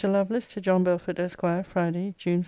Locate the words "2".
2.39-2.39